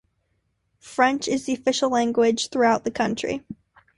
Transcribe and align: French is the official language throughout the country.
French 0.79 1.27
is 1.27 1.45
the 1.45 1.53
official 1.53 1.91
language 1.91 2.47
throughout 2.49 2.83
the 2.83 2.89
country. 2.89 3.43